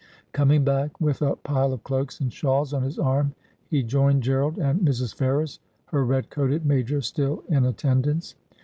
[0.31, 3.35] Coming back with a pile of cloaks and shawls on his arm,
[3.69, 5.13] he joined Gerald and Mrs.
[5.13, 8.33] Ferrers, her red coated major still in attend ance.